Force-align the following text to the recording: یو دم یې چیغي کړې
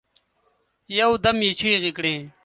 یو 0.99 1.11
دم 1.23 1.37
یې 1.45 1.51
چیغي 1.59 1.91
کړې 1.97 2.15